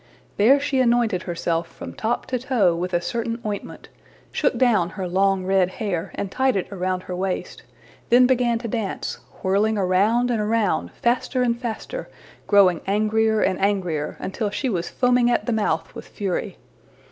[0.37, 3.89] There she anointed herself from top to toe with a certain ointment;
[4.31, 7.61] shook down her long red hair, and tied it around her waist;
[8.09, 12.09] then began to dance, whirling around and around faster and faster,
[12.47, 16.57] growing angrier and angrier, until she was foaming at the mouth with fury.